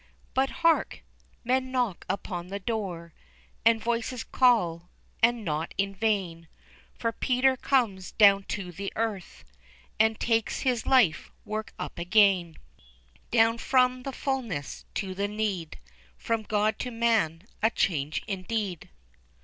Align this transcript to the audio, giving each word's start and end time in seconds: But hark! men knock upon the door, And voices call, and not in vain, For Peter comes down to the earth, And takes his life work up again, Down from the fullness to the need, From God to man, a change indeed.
But 0.33 0.49
hark! 0.65 1.03
men 1.43 1.71
knock 1.71 2.07
upon 2.09 2.47
the 2.47 2.57
door, 2.57 3.13
And 3.63 3.79
voices 3.79 4.23
call, 4.23 4.89
and 5.21 5.45
not 5.45 5.75
in 5.77 5.93
vain, 5.93 6.47
For 6.95 7.11
Peter 7.11 7.55
comes 7.55 8.11
down 8.13 8.45
to 8.45 8.71
the 8.71 8.91
earth, 8.95 9.43
And 9.99 10.19
takes 10.19 10.61
his 10.61 10.87
life 10.87 11.29
work 11.45 11.75
up 11.77 11.99
again, 11.99 12.57
Down 13.29 13.59
from 13.59 14.01
the 14.01 14.11
fullness 14.11 14.85
to 14.95 15.13
the 15.13 15.27
need, 15.27 15.77
From 16.17 16.41
God 16.41 16.79
to 16.79 16.89
man, 16.89 17.43
a 17.61 17.69
change 17.69 18.23
indeed. 18.25 18.89